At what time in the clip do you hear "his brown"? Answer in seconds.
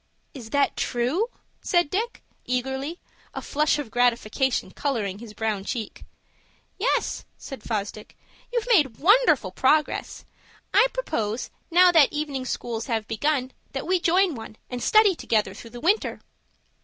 5.19-5.63